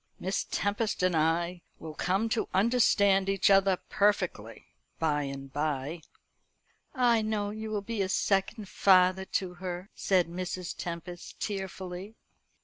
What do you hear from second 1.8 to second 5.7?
come to understand each other perfectly by and